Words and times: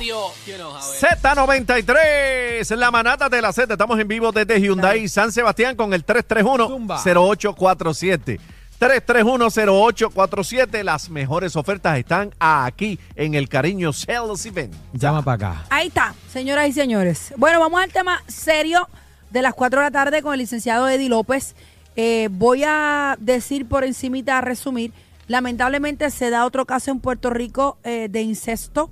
radio. 0.00 0.32
Z93, 0.40 2.74
la 2.76 2.90
manata 2.90 3.28
de 3.28 3.42
la 3.42 3.52
Z. 3.52 3.74
Estamos 3.74 4.00
en 4.00 4.08
vivo 4.08 4.32
desde 4.32 4.58
Hyundai 4.58 5.06
San 5.08 5.30
Sebastián 5.30 5.76
con 5.76 5.92
el 5.92 6.06
331-0847. 6.06 8.40
331-0847. 8.80 10.82
Las 10.84 11.10
mejores 11.10 11.54
ofertas 11.54 11.98
están 11.98 12.34
aquí 12.38 12.98
en 13.14 13.34
el 13.34 13.50
Cariño 13.50 13.92
Sales 13.92 14.46
Event. 14.46 14.72
Llama 14.94 15.20
para 15.22 15.34
acá. 15.34 15.66
Ahí 15.68 15.88
está, 15.88 16.14
señoras 16.32 16.66
y 16.68 16.72
señores. 16.72 17.34
Bueno, 17.36 17.60
vamos 17.60 17.82
al 17.82 17.92
tema 17.92 18.22
serio 18.26 18.88
de 19.30 19.42
las 19.42 19.52
4 19.52 19.80
de 19.80 19.84
la 19.84 19.90
tarde 19.90 20.22
con 20.22 20.32
el 20.32 20.40
licenciado 20.40 20.88
Eddie 20.88 21.10
López. 21.10 21.54
Eh, 21.96 22.28
voy 22.30 22.64
a 22.66 23.18
decir 23.20 23.68
por 23.68 23.84
encimita, 23.84 24.38
a 24.38 24.40
resumir. 24.40 24.94
Lamentablemente 25.28 26.10
se 26.10 26.30
da 26.30 26.46
otro 26.46 26.64
caso 26.64 26.90
en 26.90 27.00
Puerto 27.00 27.28
Rico 27.28 27.76
eh, 27.84 28.08
de 28.10 28.22
incesto. 28.22 28.90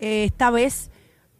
Eh, 0.00 0.24
esta 0.24 0.50
vez 0.50 0.90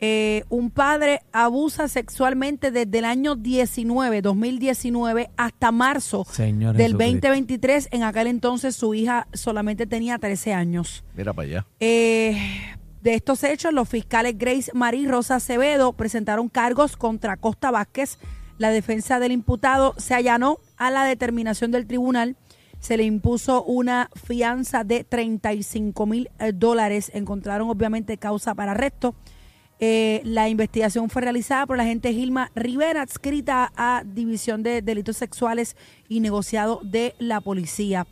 eh, 0.03 0.45
un 0.49 0.71
padre 0.71 1.21
abusa 1.31 1.87
sexualmente 1.87 2.71
desde 2.71 2.99
el 2.99 3.05
año 3.05 3.37
19, 3.37 4.23
2019, 4.23 5.31
hasta 5.37 5.73
marzo 5.73 6.25
Señor 6.31 6.75
del 6.75 6.93
Jesucristo. 6.93 7.29
2023. 7.29 7.89
En 7.91 8.03
aquel 8.05 8.27
entonces 8.29 8.75
su 8.75 8.95
hija 8.95 9.29
solamente 9.35 9.87
tenía 9.87 10.19
13 10.19 10.55
años. 10.55 11.05
Mira 11.15 11.35
para 11.35 11.49
allá. 11.49 11.67
Eh, 11.81 12.35
de 13.03 13.15
estos 13.15 13.45
hechos, 13.45 13.75
los 13.75 13.91
fiscales 13.91 14.39
Grace 14.39 14.71
Marie 14.73 15.03
y 15.03 15.07
Rosa 15.07 15.37
Acevedo 15.37 15.93
presentaron 15.93 16.49
cargos 16.49 16.97
contra 16.97 17.37
Costa 17.37 17.71
Vázquez. 17.71 18.19
La 18.57 18.71
defensa 18.71 19.21
del 19.21 19.33
imputado 19.33 19.95
se 19.99 20.15
allanó 20.15 20.59
a 20.79 20.91
la 20.91 21.05
determinación 21.05 21.73
del 21.73 21.87
tribunal. 21.87 22.37
Se 22.81 22.97
le 22.97 23.05
impuso 23.05 23.63
una 23.63 24.11
fianza 24.15 24.85
de 24.85 25.05
35 25.05 26.07
mil 26.07 26.31
eh, 26.39 26.53
dólares. 26.53 27.11
Encontraron 27.15 27.71
obviamente 27.71 28.17
causa 28.17 28.55
para 28.55 28.73
arresto. 28.73 29.15
Eh, 29.83 30.21
la 30.25 30.49
investigación 30.51 31.09
fue 31.09 31.23
realizada 31.23 31.67
por 31.67 31.79
la 31.79 31.85
agente 31.85 32.13
Gilma 32.13 32.51
Rivera, 32.55 33.01
adscrita 33.01 33.73
a 33.77 34.03
División 34.05 34.63
de 34.63 34.83
Delitos 34.83 35.17
Sexuales 35.17 35.75
y 36.07 36.21
Negociado 36.21 36.81
de 36.83 37.15
la 37.19 37.41
Policía. 37.41 38.07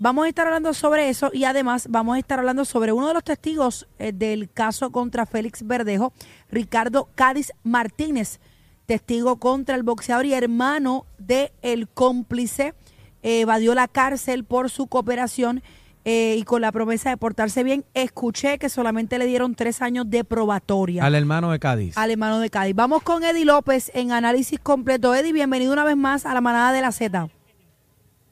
Vamos 0.00 0.26
a 0.26 0.28
estar 0.28 0.46
hablando 0.46 0.74
sobre 0.74 1.08
eso 1.08 1.30
y 1.32 1.44
además 1.44 1.88
vamos 1.90 2.14
a 2.14 2.18
estar 2.18 2.38
hablando 2.38 2.64
sobre 2.64 2.92
uno 2.92 3.08
de 3.08 3.14
los 3.14 3.24
testigos 3.24 3.88
eh, 3.98 4.12
del 4.12 4.50
caso 4.50 4.92
contra 4.92 5.26
Félix 5.26 5.66
Verdejo, 5.66 6.12
Ricardo 6.50 7.08
Cádiz 7.14 7.52
Martínez, 7.64 8.38
testigo 8.84 9.36
contra 9.36 9.76
el 9.76 9.82
boxeador 9.82 10.26
y 10.26 10.34
hermano 10.34 11.06
del 11.18 11.50
el 11.62 11.88
cómplice. 11.88 12.74
Evadió 13.22 13.74
la 13.74 13.88
cárcel 13.88 14.44
por 14.44 14.70
su 14.70 14.86
cooperación 14.86 15.62
eh, 16.04 16.36
y 16.38 16.42
con 16.44 16.62
la 16.62 16.72
promesa 16.72 17.10
de 17.10 17.16
portarse 17.16 17.62
bien. 17.64 17.84
Escuché 17.94 18.58
que 18.58 18.68
solamente 18.68 19.18
le 19.18 19.26
dieron 19.26 19.54
tres 19.54 19.82
años 19.82 20.08
de 20.08 20.24
probatoria 20.24 21.04
Al 21.04 21.14
hermano 21.14 21.50
de 21.50 21.58
Cádiz. 21.58 21.98
al 21.98 22.10
hermano 22.10 22.38
de 22.40 22.48
Cádiz. 22.48 22.74
Vamos 22.74 23.02
con 23.02 23.24
Eddie 23.24 23.44
López 23.44 23.90
en 23.94 24.12
análisis 24.12 24.58
completo. 24.60 25.14
Eddie, 25.14 25.32
bienvenido 25.32 25.72
una 25.72 25.84
vez 25.84 25.96
más 25.96 26.24
a 26.24 26.32
la 26.34 26.40
manada 26.40 26.72
de 26.72 26.80
la 26.80 26.92
Z. 26.92 27.28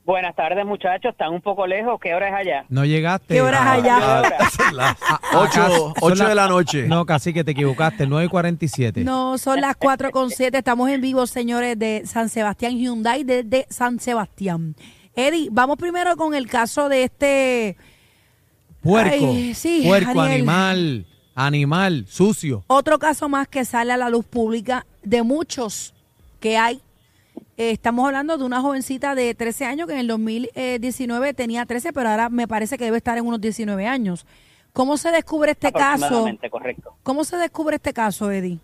Buenas 0.06 0.36
tardes, 0.36 0.64
muchachos. 0.64 1.10
Están 1.10 1.32
un 1.32 1.40
poco 1.42 1.66
lejos. 1.66 1.98
¿Qué 2.00 2.14
hora 2.14 2.28
es 2.28 2.34
allá? 2.34 2.64
No 2.68 2.84
llegaste. 2.84 3.34
¿Qué 3.34 3.42
horas 3.42 3.60
Ah, 3.64 3.72
allá? 3.72 4.22
Ocho- 5.34 5.94
ocho 6.00 6.28
de 6.28 6.34
la 6.36 6.46
noche. 6.46 6.86
No, 6.86 7.04
casi 7.04 7.34
que 7.34 7.42
te 7.42 7.50
equivocaste. 7.50 8.06
9 8.06 8.26
y 8.26 8.28
47. 8.28 9.02
No, 9.02 9.36
son 9.36 9.60
las 9.60 9.74
4 9.74 10.12
con 10.12 10.30
7. 10.30 10.58
Estamos 10.58 10.88
en 10.90 11.00
vivo, 11.00 11.26
señores, 11.26 11.76
de 11.76 12.02
San 12.06 12.28
Sebastián 12.28 12.78
Hyundai 12.78 13.24
desde 13.24 13.66
San 13.68 13.98
Sebastián. 13.98 14.76
Eddie, 15.16 15.48
vamos 15.50 15.76
primero 15.76 16.16
con 16.16 16.34
el 16.34 16.46
caso 16.46 16.88
de 16.88 17.02
este 17.04 17.76
Puerco. 18.82 19.10
Ay, 19.32 19.54
sí, 19.54 19.82
puerco, 19.86 20.14
Daniel. 20.14 20.32
animal. 20.48 21.06
Animal. 21.34 22.06
Sucio. 22.08 22.62
otro 22.68 22.98
caso 23.00 23.28
más 23.28 23.48
que 23.48 23.64
sale 23.64 23.92
a 23.92 23.96
la 23.96 24.08
luz 24.08 24.24
pública 24.24 24.86
de 25.02 25.22
muchos 25.24 25.92
que 26.38 26.56
hay. 26.56 26.80
Eh, 27.58 27.70
estamos 27.70 28.04
hablando 28.06 28.36
de 28.36 28.44
una 28.44 28.60
jovencita 28.60 29.14
de 29.14 29.34
13 29.34 29.64
años 29.64 29.86
que 29.86 29.94
en 29.94 30.00
el 30.00 30.08
2019 30.08 31.32
tenía 31.32 31.64
13, 31.64 31.94
pero 31.94 32.10
ahora 32.10 32.28
me 32.28 32.46
parece 32.46 32.76
que 32.76 32.84
debe 32.84 32.98
estar 32.98 33.16
en 33.16 33.26
unos 33.26 33.40
19 33.40 33.86
años. 33.86 34.26
¿Cómo 34.74 34.98
se 34.98 35.10
descubre 35.10 35.52
este 35.52 35.72
caso? 35.72 36.04
Aproximadamente, 36.04 36.50
correcto. 36.50 36.96
¿Cómo 37.02 37.24
se 37.24 37.38
descubre 37.38 37.76
este 37.76 37.94
caso, 37.94 38.30
Eddie? 38.30 38.58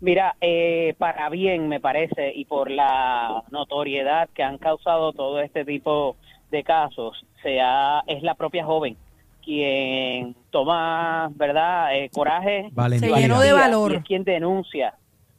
Mira, 0.00 0.36
eh, 0.42 0.94
para 0.98 1.30
bien 1.30 1.68
me 1.68 1.80
parece 1.80 2.32
y 2.34 2.44
por 2.44 2.70
la 2.70 3.44
notoriedad 3.50 4.28
que 4.34 4.42
han 4.42 4.58
causado 4.58 5.14
todo 5.14 5.40
este 5.40 5.64
tipo 5.64 6.16
de 6.50 6.62
casos, 6.62 7.24
sea 7.42 8.02
es 8.06 8.22
la 8.22 8.34
propia 8.34 8.64
joven 8.64 8.96
quien 9.42 10.36
toma, 10.50 11.30
¿verdad? 11.34 11.96
Eh, 11.96 12.10
coraje. 12.12 12.68
Valentía. 12.72 13.16
Se 13.16 13.22
llenó 13.22 13.40
de 13.40 13.52
valor. 13.52 13.92
y 13.92 13.96
es 13.96 14.04
quien 14.04 14.22
denuncia, 14.22 14.94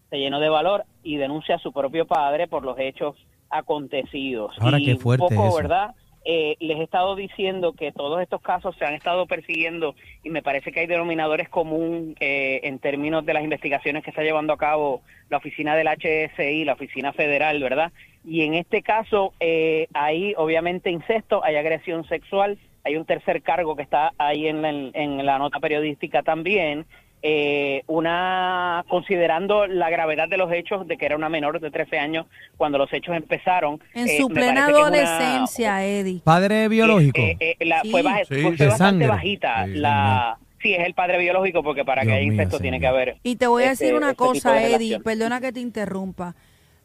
se 0.10 0.18
llenó 0.18 0.40
de 0.40 0.50
valor 0.50 0.86
y 1.04 1.18
denuncia 1.18 1.56
a 1.56 1.60
su 1.60 1.72
propio 1.72 2.06
padre 2.06 2.48
por 2.48 2.64
los 2.64 2.78
hechos 2.80 3.16
acontecidos. 3.50 4.56
Ahora, 4.60 4.80
y 4.80 4.86
qué 4.86 4.96
fuerte 4.96 5.24
un 5.24 5.36
poco, 5.36 5.48
eso. 5.48 5.58
¿verdad? 5.58 5.96
Eh, 6.24 6.56
les 6.60 6.78
he 6.78 6.84
estado 6.84 7.16
diciendo 7.16 7.74
que 7.74 7.92
todos 7.92 8.22
estos 8.22 8.42
casos 8.42 8.76
se 8.78 8.86
han 8.86 8.94
estado 8.94 9.26
persiguiendo 9.26 9.96
y 10.24 10.30
me 10.30 10.44
parece 10.44 10.72
que 10.72 10.82
hay 10.82 10.88
denominadores 10.88 11.50
común 11.50 12.16
eh, 12.20 12.60
en 12.64 12.78
términos 12.78 13.26
de 13.26 13.34
las 13.34 13.44
investigaciones 13.44 14.04
que 14.04 14.12
está 14.12 14.22
llevando 14.22 14.54
a 14.54 14.58
cabo 14.58 15.02
la 15.30 15.38
oficina 15.38 15.76
del 15.76 15.88
HSI, 15.88 16.64
la 16.64 16.74
oficina 16.74 17.12
federal, 17.12 17.60
¿verdad? 17.60 17.92
Y 18.24 18.42
en 18.42 18.54
este 18.54 18.84
caso 18.84 19.34
eh, 19.40 19.88
hay 19.94 20.36
obviamente 20.38 20.92
incesto, 20.92 21.44
hay 21.44 21.56
agresión 21.56 22.08
sexual, 22.08 22.60
hay 22.84 22.98
un 22.98 23.06
tercer 23.06 23.42
cargo 23.42 23.76
que 23.76 23.84
está 23.84 24.14
ahí 24.20 24.48
en 24.48 24.62
la, 24.62 24.70
en 24.70 25.26
la 25.26 25.40
nota 25.40 25.60
periodística 25.60 26.22
también, 26.22 26.86
eh, 27.24 27.84
una 27.88 28.84
considerando 28.90 29.68
la 29.68 29.90
gravedad 29.90 30.28
de 30.28 30.38
los 30.38 30.52
hechos 30.52 30.88
de 30.88 30.98
que 30.98 31.06
era 31.06 31.16
una 31.16 31.30
menor 31.30 31.60
de 31.60 31.70
13 31.72 32.00
años 32.00 32.26
cuando 32.58 32.78
los 32.78 32.92
hechos 32.94 33.16
empezaron. 33.16 33.80
En 33.94 34.08
eh, 34.08 34.18
su 34.18 34.28
plena 34.30 34.68
es 34.70 34.76
una- 34.76 34.78
adolescencia, 34.88 35.86
Eddie. 35.86 36.22
Padre 36.24 36.68
biológico. 36.68 37.20
eh, 37.22 37.38
eh, 37.40 37.56
la- 37.66 37.82
Sí. 37.82 37.92
fue, 37.92 38.02
baja- 38.02 38.20
Sí, 38.26 38.42
fue 38.42 38.42
de 38.42 38.48
bastante 38.50 38.78
sangre. 38.78 39.08
bajita. 39.08 39.66
Sí, 39.66 39.74
la, 39.76 40.38
sí, 40.62 40.74
es 40.74 40.86
el 40.86 40.94
padre 40.94 41.18
biológico 41.20 41.64
porque 41.64 41.86
para 41.86 42.04
que 42.04 42.12
haya 42.14 42.22
incesto 42.22 42.60
tiene 42.60 42.80
que 42.80 42.88
haber. 42.88 43.18
Y 43.24 43.36
te 43.36 43.48
voy 43.48 43.64
a 43.64 43.72
este- 43.72 43.86
decir 43.86 43.98
una 43.98 44.08
este 44.12 44.18
cosa, 44.18 44.58
Eddie, 44.62 44.70
relación. 44.78 45.04
perdona 45.04 45.42
que 45.42 45.52
te 45.52 45.60
interrumpa. 45.60 46.36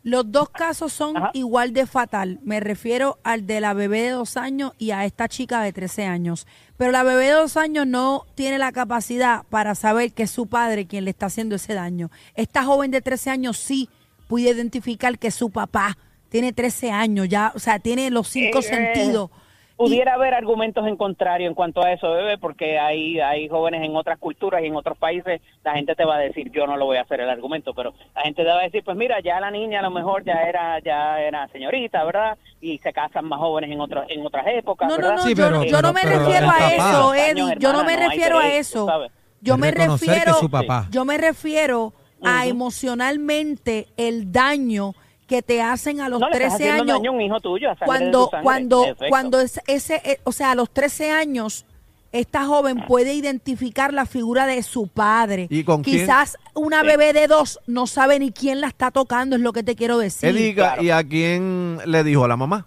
Los 0.06 0.30
dos 0.30 0.50
casos 0.50 0.92
son 0.92 1.16
Ajá. 1.16 1.30
igual 1.34 1.72
de 1.72 1.84
fatal. 1.84 2.38
Me 2.44 2.60
refiero 2.60 3.18
al 3.24 3.44
de 3.44 3.60
la 3.60 3.74
bebé 3.74 4.02
de 4.02 4.10
dos 4.10 4.36
años 4.36 4.70
y 4.78 4.92
a 4.92 5.04
esta 5.04 5.26
chica 5.28 5.60
de 5.62 5.72
13 5.72 6.04
años. 6.04 6.46
Pero 6.76 6.92
la 6.92 7.02
bebé 7.02 7.24
de 7.24 7.32
dos 7.32 7.56
años 7.56 7.88
no 7.88 8.24
tiene 8.36 8.58
la 8.58 8.70
capacidad 8.70 9.42
para 9.50 9.74
saber 9.74 10.12
que 10.12 10.22
es 10.22 10.30
su 10.30 10.46
padre 10.46 10.86
quien 10.86 11.04
le 11.06 11.10
está 11.10 11.26
haciendo 11.26 11.56
ese 11.56 11.74
daño. 11.74 12.12
Esta 12.36 12.62
joven 12.62 12.92
de 12.92 13.00
13 13.02 13.30
años 13.30 13.56
sí 13.56 13.88
puede 14.28 14.50
identificar 14.50 15.18
que 15.18 15.32
su 15.32 15.50
papá 15.50 15.98
tiene 16.28 16.52
13 16.52 16.92
años, 16.92 17.28
ya, 17.28 17.50
o 17.56 17.58
sea, 17.58 17.80
tiene 17.80 18.08
los 18.10 18.28
cinco 18.28 18.60
Eh, 18.60 18.62
sentidos. 18.62 19.30
Pudiera 19.76 20.14
haber 20.14 20.32
argumentos 20.32 20.86
en 20.86 20.96
contrario 20.96 21.46
en 21.48 21.54
cuanto 21.54 21.82
a 21.82 21.92
eso, 21.92 22.10
bebé, 22.10 22.38
porque 22.38 22.78
hay, 22.78 23.20
hay 23.20 23.46
jóvenes 23.48 23.82
en 23.82 23.94
otras 23.94 24.18
culturas 24.18 24.62
y 24.62 24.66
en 24.68 24.74
otros 24.76 24.96
países, 24.96 25.42
la 25.62 25.74
gente 25.74 25.94
te 25.94 26.04
va 26.06 26.16
a 26.16 26.18
decir, 26.20 26.50
yo 26.50 26.66
no 26.66 26.78
lo 26.78 26.86
voy 26.86 26.96
a 26.96 27.02
hacer 27.02 27.20
el 27.20 27.28
argumento, 27.28 27.74
pero 27.74 27.92
la 28.14 28.22
gente 28.22 28.42
te 28.42 28.48
va 28.48 28.60
a 28.60 28.62
decir, 28.62 28.82
pues 28.82 28.96
mira, 28.96 29.20
ya 29.20 29.38
la 29.38 29.50
niña 29.50 29.80
a 29.80 29.82
lo 29.82 29.90
mejor 29.90 30.24
ya 30.24 30.42
era 30.48 30.78
ya 30.80 31.20
era 31.20 31.46
señorita, 31.48 32.02
¿verdad? 32.04 32.38
Y 32.62 32.78
se 32.78 32.90
casan 32.94 33.26
más 33.26 33.38
jóvenes 33.38 33.70
en 33.70 33.78
otras 33.80 34.08
en 34.08 34.24
otras 34.26 34.46
épocas, 34.46 34.88
No, 34.88 34.96
no, 34.96 35.02
¿verdad? 35.02 35.16
no, 35.16 35.22
Sí, 35.24 35.34
yo, 35.34 35.44
pero- 35.44 35.64
yo 35.64 35.82
no 35.82 35.92
me 35.92 36.00
pero- 36.02 36.18
refiero 36.20 36.46
a 36.48 36.52
papá. 36.52 36.74
eso, 36.74 37.10
Años, 37.10 37.50
Eddie. 37.50 37.56
Yo 37.60 37.72
no 37.74 37.84
me 37.84 37.96
no 37.96 38.08
refiero 38.08 38.38
a 38.38 38.48
eso. 38.48 38.86
sabes. 38.86 39.12
Yo 39.42 39.58
me 39.58 39.72
que 39.74 39.86
refiero, 39.86 40.34
su 40.34 40.50
papá. 40.50 40.86
yo 40.90 41.04
me 41.04 41.18
refiero 41.18 41.92
a 42.24 42.46
emocionalmente 42.46 43.88
el 43.98 44.32
daño 44.32 44.94
que 45.26 45.42
te 45.42 45.60
hacen 45.60 46.00
a 46.00 46.08
los 46.08 46.20
no 46.20 46.28
le 46.28 46.36
estás 46.36 46.56
13 46.56 46.70
haciendo 46.70 46.82
años 46.82 46.98
daño 46.98 47.10
a 47.10 47.14
un 47.14 47.20
hijo 47.20 47.40
tuyo, 47.40 47.70
a 47.70 47.76
cuando 47.76 48.30
cuando 48.42 48.96
cuando 49.08 49.40
es 49.40 49.60
ese 49.66 50.00
eh, 50.04 50.20
o 50.24 50.32
sea 50.32 50.52
a 50.52 50.54
los 50.54 50.70
13 50.70 51.10
años 51.10 51.66
esta 52.12 52.44
joven 52.44 52.82
puede 52.86 53.14
identificar 53.14 53.92
la 53.92 54.06
figura 54.06 54.46
de 54.46 54.62
su 54.62 54.88
padre. 54.88 55.48
¿Y 55.50 55.64
con 55.64 55.82
quién? 55.82 55.98
Quizás 55.98 56.38
una 56.54 56.82
bebé 56.82 57.12
de 57.12 57.26
dos 57.26 57.60
no 57.66 57.86
sabe 57.86 58.18
ni 58.18 58.30
quién 58.30 58.60
la 58.60 58.68
está 58.68 58.90
tocando, 58.90 59.36
es 59.36 59.42
lo 59.42 59.52
que 59.52 59.62
te 59.62 59.74
quiero 59.74 59.98
decir. 59.98 60.30
Eddie, 60.30 60.54
claro. 60.54 60.82
¿y 60.82 60.90
a 60.90 61.02
quién 61.04 61.78
le 61.84 62.04
dijo 62.04 62.24
a 62.24 62.28
la 62.28 62.36
mamá? 62.36 62.66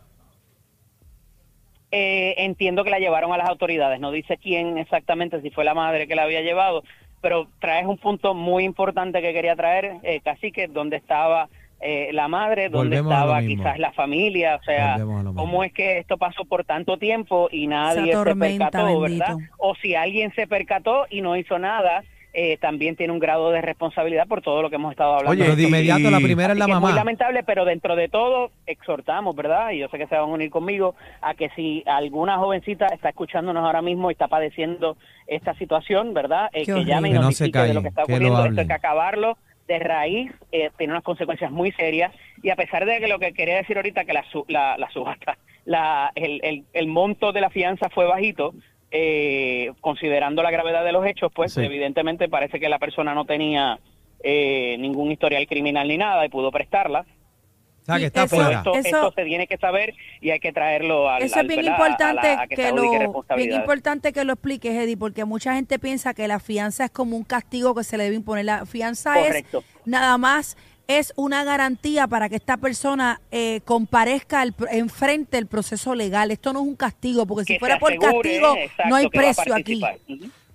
Eh, 1.91 2.35
entiendo 2.37 2.83
que 2.83 2.91
la 2.91 2.99
llevaron 2.99 3.33
a 3.33 3.37
las 3.37 3.49
autoridades, 3.49 3.99
no 3.99 4.11
dice 4.11 4.37
quién 4.37 4.77
exactamente, 4.77 5.41
si 5.41 5.49
fue 5.49 5.63
la 5.63 5.73
madre 5.73 6.07
que 6.07 6.15
la 6.15 6.23
había 6.23 6.41
llevado, 6.41 6.83
pero 7.19 7.47
traes 7.59 7.87
un 7.87 7.97
punto 7.97 8.35
muy 8.35 8.63
importante 8.63 9.21
que 9.21 9.33
quería 9.33 9.55
traer, 9.55 9.95
eh, 10.03 10.21
Cacique, 10.23 10.67
dónde 10.67 10.97
estaba 10.97 11.49
eh, 11.81 12.09
la 12.11 12.27
madre, 12.27 12.69
dónde 12.69 13.01
Volvemos 13.01 13.13
estaba 13.13 13.41
quizás 13.41 13.79
la 13.79 13.91
familia, 13.93 14.55
o 14.55 14.63
sea, 14.63 14.97
cómo 15.35 15.63
es 15.63 15.71
que 15.71 15.99
esto 15.99 16.17
pasó 16.17 16.43
por 16.45 16.65
tanto 16.65 16.97
tiempo 16.97 17.47
y 17.51 17.67
nadie 17.67 18.13
se 18.13 18.35
percató, 18.35 18.99
bendito. 18.99 19.25
¿verdad? 19.25 19.37
O 19.57 19.75
si 19.75 19.95
alguien 19.95 20.33
se 20.35 20.45
percató 20.45 21.05
y 21.09 21.21
no 21.21 21.37
hizo 21.37 21.57
nada, 21.57 22.03
eh, 22.31 22.57
también 22.57 22.95
tiene 22.95 23.11
un 23.11 23.19
grado 23.19 23.49
de 23.49 23.61
responsabilidad 23.61 24.27
por 24.27 24.41
todo 24.41 24.61
lo 24.61 24.69
que 24.69 24.75
hemos 24.75 24.91
estado 24.91 25.13
hablando. 25.13 25.31
Oye, 25.31 25.43
Pero 25.43 25.55
de 25.55 25.63
inmediato 25.63 26.11
la 26.11 26.19
primera 26.19 26.53
es 26.53 26.59
la 26.59 26.65
que 26.65 26.73
mamá. 26.73 26.87
muy 26.89 26.95
lamentable, 26.95 27.43
pero 27.43 27.65
dentro 27.65 27.95
de 27.95 28.07
todo 28.07 28.51
exhortamos, 28.67 29.35
¿verdad? 29.35 29.71
Y 29.71 29.79
yo 29.79 29.87
sé 29.87 29.97
que 29.97 30.05
se 30.07 30.15
van 30.15 30.29
a 30.29 30.33
unir 30.33 30.51
conmigo 30.51 30.95
a 31.21 31.33
que 31.33 31.49
si 31.55 31.83
alguna 31.87 32.37
jovencita 32.37 32.85
está 32.87 33.09
escuchándonos 33.09 33.65
ahora 33.65 33.81
mismo 33.81 34.11
y 34.11 34.13
está 34.13 34.27
padeciendo 34.27 34.95
esta 35.27 35.55
situación, 35.55 36.13
¿verdad? 36.13 36.49
Eh, 36.53 36.65
que 36.65 36.85
llame 36.85 37.09
y 37.09 37.11
Que 37.13 37.17
no 37.17 37.23
notifique 37.23 37.59
se 37.59 37.65
de 37.67 37.73
lo 37.73 37.81
que 37.81 37.87
está 37.87 38.03
que 38.03 38.11
ocurriendo. 38.13 38.45
Esto 38.45 38.61
hay 38.61 38.67
que 38.67 38.73
acabarlo 38.73 39.37
de 39.69 39.79
raíz, 39.79 40.31
eh, 40.51 40.71
tiene 40.77 40.91
unas 40.93 41.03
consecuencias 41.03 41.51
muy 41.51 41.71
serias 41.71 42.11
y 42.43 42.49
a 42.49 42.55
pesar 42.55 42.85
de 42.85 42.99
que 42.99 43.07
lo 43.07 43.19
que 43.19 43.33
quería 43.33 43.55
decir 43.57 43.77
ahorita 43.77 44.03
que 44.03 44.13
la, 44.13 44.25
la, 44.47 44.77
la 44.77 44.89
subasta, 44.89 45.37
la, 45.65 46.11
el, 46.15 46.41
el, 46.43 46.63
el 46.73 46.87
monto 46.87 47.31
de 47.31 47.39
la 47.41 47.51
fianza 47.51 47.87
fue 47.89 48.05
bajito, 48.05 48.53
eh, 48.91 49.71
considerando 49.79 50.41
la 50.41 50.49
gravedad 50.49 50.83
de 50.83 50.91
los 50.91 51.05
hechos, 51.05 51.31
pues 51.33 51.53
Sí. 51.53 51.61
evidentemente 51.63 52.27
parece 52.27 52.59
que 52.59 52.67
la 52.67 52.79
persona 52.79 53.13
no 53.13 53.25
tenía 53.25 53.77
eh, 54.23 54.75
ningún 54.79 55.11
historial 55.11 55.45
criminal 55.45 55.87
ni 55.87 55.97
nada 55.97 56.25
y 56.25 56.29
pudo 56.29 56.51
prestarla. 56.51 57.05
Sea, 57.93 57.99
que 57.99 58.05
está 58.07 58.23
eso- 58.23 58.35
fuera. 58.35 58.57
esto, 58.59 58.75
Eso- 58.75 58.87
esto 58.87 59.13
se 59.15 59.25
tiene 59.25 59.47
que 59.47 59.57
saber 59.57 59.95
y 60.21 60.29
hay 60.31 60.39
que 60.39 60.51
traerlo 60.51 61.09
al 61.09 61.21
Eso 61.23 61.35
al- 61.39 61.41
es 61.41 61.47
bien 61.47 61.65
¿verdad? 61.65 61.73
a 61.73 61.75
importante 61.87 62.27
la- 62.35 62.41
a 62.41 62.47
que, 62.47 62.55
que, 62.55 62.71
lo 62.71 62.81
bien 63.35 63.51
importante 63.53 64.13
que 64.13 64.23
lo 64.23 64.33
expliques, 64.33 64.73
Eddie, 64.73 64.97
porque 64.97 65.25
mucha 65.25 65.53
gente 65.55 65.79
piensa 65.79 66.13
que 66.13 66.27
la 66.27 66.39
fianza 66.39 66.85
es 66.85 66.91
como 66.91 67.15
un 67.17 67.23
castigo 67.23 67.73
que 67.75 67.83
se 67.83 67.97
le 67.97 68.03
debe 68.05 68.15
imponer. 68.15 68.45
La 68.45 68.65
fianza 68.65 69.13
Correcto. 69.15 69.59
es 69.59 69.65
nada 69.87 70.17
más 70.17 70.57
es 70.87 71.13
una 71.15 71.43
garantía 71.43 72.07
para 72.07 72.29
que 72.29 72.35
esta 72.35 72.57
persona 72.57 73.21
eh, 73.31 73.61
comparezca 73.63 74.41
al, 74.41 74.55
enfrente 74.71 75.37
el 75.37 75.45
proceso 75.45 75.93
legal. 75.93 76.31
Esto 76.31 76.51
no 76.51 76.61
es 76.61 76.65
un 76.67 76.75
castigo, 76.75 77.27
porque 77.27 77.45
si 77.45 77.53
Que 77.53 77.59
fuera 77.59 77.77
por 77.77 77.95
castigo 77.99 78.55
exacto, 78.57 78.83
no 78.89 78.95
hay 78.95 79.07
que 79.09 79.17
precio 79.19 79.53
aquí. 79.55 79.81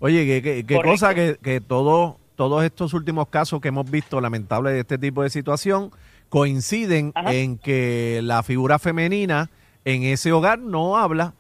Oye, 0.01 0.27
qué, 0.27 0.43
qué- 0.43 0.65
qué 0.67 0.75
Correcto. 0.75 0.91
cosa 0.91 1.15
que, 1.15 1.37
que 1.41 1.61
todo- 1.61 2.19
todos 2.35 2.65
estos 2.65 2.95
últimos 2.95 3.29
casos 3.29 3.61
que 3.61 3.69
hemos 3.69 3.89
visto 3.89 4.21
lamentables 4.21 4.73
de 4.75 4.81
este 4.81 4.99
tipo 4.99 5.23
de 5.23 5.31
situación 5.31 5.93
coinciden 6.39 7.13
Ajá. 7.15 7.33
en 7.33 7.59
que 7.59 8.19
la 8.25 8.43
figura 8.43 8.81
femenina 8.81 9.51
en 9.85 10.03
ese 10.03 10.33
hogar 10.33 10.59
no 10.59 10.97
habla. 10.97 11.33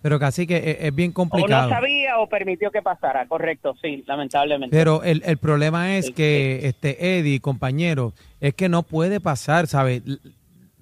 Pero 0.00 0.18
casi 0.18 0.46
que 0.46 0.56
es, 0.56 0.76
es 0.80 0.94
bien 0.94 1.10
O 1.10 1.14
complicado. 1.14 1.68
no 1.68 1.74
sabía 1.74 2.18
o 2.20 2.26
permitió 2.26 2.70
que 2.70 2.80
pasara, 2.80 3.26
correcto, 3.28 3.74
sí, 3.82 4.02
lamentablemente. 4.06 4.74
Pero 4.74 5.02
el, 5.04 5.22
el 5.26 5.36
problema 5.36 5.94
es 5.96 6.06
El- 6.06 6.14
que 6.14 6.60
este 6.66 7.18
Eddie, 7.18 7.40
compañero, 7.40 8.14
es 8.40 8.54
que 8.54 8.70
no 8.70 8.82
puede 8.82 9.20
pasar, 9.20 9.66
¿sabes? 9.66 10.02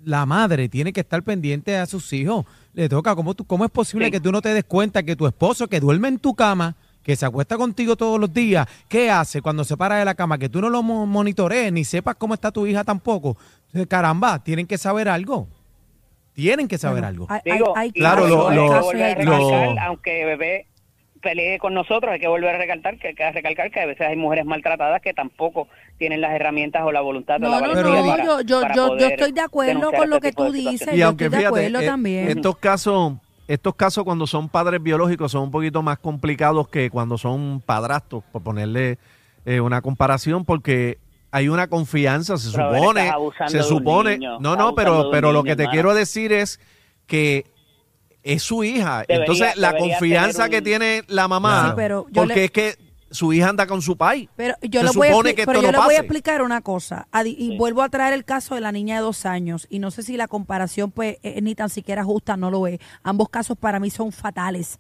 La 0.05 0.25
madre 0.25 0.69
tiene 0.69 0.93
que 0.93 1.01
estar 1.01 1.25
pendiente 1.25 1.77
a 1.77 1.87
sus 1.87 2.13
hijos. 2.13 2.47
Le 2.75 2.89
toca, 2.89 3.17
¿cómo, 3.17 3.35
tú, 3.35 3.45
cómo 3.45 3.65
es 3.65 3.73
posible 3.73 4.05
Sí. 4.07 4.13
que 4.13 4.21
tú 4.21 4.31
no 4.31 4.41
te 4.41 4.55
des 4.55 4.63
cuenta 4.63 5.03
que 5.03 5.17
tu 5.17 5.27
esposo 5.27 5.67
que 5.67 5.81
duerme 5.81 6.07
en 6.07 6.21
tu 6.21 6.37
cama, 6.37 6.77
que 7.08 7.16
se 7.16 7.25
acuesta 7.25 7.56
contigo 7.56 7.96
todos 7.96 8.20
los 8.20 8.31
días, 8.34 8.66
¿qué 8.87 9.10
hace 9.10 9.40
cuando 9.40 9.64
se 9.64 9.78
para 9.78 9.96
de 9.96 10.05
la 10.05 10.14
cama? 10.14 10.37
Que 10.37 10.50
tú 10.50 10.60
no 10.60 10.69
lo 10.69 10.82
mo- 10.82 11.06
monitorees 11.06 11.72
ni 11.72 11.82
sepas 11.82 12.16
cómo 12.16 12.34
está 12.34 12.52
tu 12.52 12.66
hija 12.66 12.84
tampoco. 12.84 13.38
Entonces, 13.69 13.87
Caramba, 13.88 14.38
tienen 14.44 14.66
que 14.66 14.76
saber 14.76 15.08
algo. 15.08 15.49
Tienen 16.34 16.69
que 16.69 16.76
saber 16.76 17.06
algo. 17.06 17.26
Hay, 17.31 17.40
Digo, 17.50 17.72
hay- 17.75 17.93
Claro, 17.93 18.25
hay 18.25 18.31
lo- 18.31 18.50
recalcar, 18.50 19.78
aunque 19.87 20.25
bebé 20.26 20.66
pelee 21.22 21.58
con 21.58 21.72
nosotros, 21.72 22.12
hay 22.12 22.20
que 22.20 22.28
volver 22.28 22.55
a 22.56 22.58
recalcar 22.58 22.99
que, 22.99 23.14
que 23.14 23.31
recalcar 23.32 23.70
que 23.70 23.81
a 23.81 23.87
veces 23.87 24.06
hay 24.06 24.14
mujeres 24.16 24.44
maltratadas 24.44 25.00
que 25.00 25.14
tampoco 25.14 25.66
tienen 25.96 26.20
las 26.20 26.32
herramientas 26.34 26.82
o 26.84 26.93
la 26.93 27.00
voluntad 27.00 27.37
o 27.37 27.38
No, 27.38 27.49
la 27.49 27.60
no, 27.62 27.69
no, 27.69 28.06
para- 28.06 28.22
yo- 28.25 28.40
yo- 28.43 28.60
para 28.60 28.75
yo- 28.75 28.99
yo 28.99 29.06
estoy 29.06 29.32
de 29.32 29.40
acuerdo 29.40 29.90
con 29.93 30.10
lo 30.10 30.16
este 30.16 30.28
que 30.28 30.32
tú 30.34 30.52
dices. 30.52 30.93
Y 30.93 30.99
yo 30.99 31.06
aunque 31.06 31.25
estoy 31.25 31.38
de 31.38 31.44
fíjate, 31.46 31.46
acuerdo 31.66 31.81
eh, 31.81 31.87
también. 31.87 32.28
estos 32.28 32.58
casos, 32.58 33.14
estos 33.49 33.75
casos 33.75 34.05
cuando 34.05 34.27
son 34.27 34.49
padres 34.49 34.83
biológicos 34.83 35.33
son 35.33 35.43
un 35.45 35.50
poquito 35.50 35.83
más 35.83 35.99
complicados 35.99 36.69
que 36.69 36.91
cuando 36.91 37.19
son 37.19 37.61
padrastros, 37.65 38.23
por 38.31 38.43
ponerle 38.43 38.99
eh, 39.45 39.61
una 39.61 39.81
comparación, 39.83 40.45
porque 40.45 40.99
hay 41.31 41.49
una 41.49 41.67
confianza, 41.69 42.37
se 42.39 42.50
Pero, 42.56 42.75
supone, 42.75 43.12
se 43.49 43.62
supone, 43.62 44.19
niño, 44.19 44.39
no, 44.41 44.55
no, 44.56 44.75
pero, 44.75 45.11
pero 45.11 45.33
lo 45.33 45.43
que 45.43 45.56
te 45.56 45.62
hermano. 45.65 45.73
quiero 45.73 45.95
decir 45.95 46.33
es 46.33 46.61
que 47.06 47.45
es 48.23 48.43
su 48.43 48.65
hija, 48.65 49.00
Debería- 49.09 49.17
entonces 49.21 49.56
la 49.56 49.77
confianza 49.77 50.49
que 50.49 50.61
tiene 50.62 51.03
la 51.09 51.29
mamá, 51.29 51.69
Sí, 51.69 51.73
pero 51.77 52.06
yo 52.11 52.23
porque 52.23 52.35
le- 52.35 52.44
es 52.44 52.51
que 52.51 52.77
su 53.10 53.32
hija 53.32 53.49
anda 53.49 53.66
con 53.66 53.81
su 53.82 53.96
pai. 53.96 54.28
Pero 54.37 54.55
yo, 54.62 54.82
le 54.82 54.90
voy, 54.90 55.08
a 55.08 55.10
supone 55.10 55.31
expli- 55.31 55.34
que 55.37 55.46
pero 55.46 55.58
esto 55.60 55.66
yo 55.66 55.72
no 55.72 55.78
le 55.78 55.84
voy 55.84 55.94
a 55.94 55.99
explicar 55.99 56.43
una 56.43 56.60
cosa. 56.60 57.08
Adi- 57.12 57.37
Y 57.38 57.56
vuelvo 57.56 57.82
a 57.82 57.88
traer 57.88 58.12
el 58.14 58.25
caso 58.25 58.55
de 58.55 58.60
la 58.60 58.72
niña 58.72 58.96
de 58.96 59.02
dos 59.02 59.25
años. 59.26 59.66
Y 59.70 59.78
no 59.78 59.90
sé 59.90 60.02
si 60.02 60.16
la 60.16 60.28
comparación, 60.28 60.90
pues, 60.90 61.16
eh, 61.22 61.40
ni 61.40 61.55
tan 61.55 61.70
siquiera 61.70 62.05
justa, 62.05 62.37
no 62.37 62.50
lo 62.50 62.66
es. 62.66 62.78
Ambos 63.02 63.28
casos 63.28 63.56
para 63.58 63.81
mí 63.81 63.90
son 63.90 64.12
fatales. 64.12 64.78